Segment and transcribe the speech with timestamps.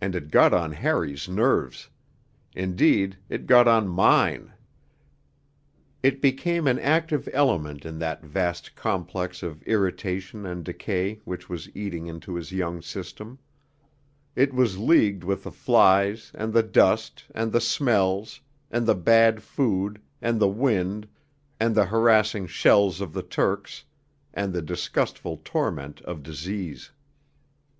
[0.00, 1.88] And it got on Harry's nerves;
[2.54, 4.52] indeed, it got on mine.
[6.04, 11.68] It became an active element in that vast complex of irritation and decay which was
[11.74, 13.40] eating into his young system;
[14.36, 18.38] it was leagued with the flies, and the dust, and the smells,
[18.70, 21.08] and the bad food, and the wind,
[21.58, 23.82] and the harassing shells of the Turks,
[24.32, 26.92] and the disgustful torment of disease.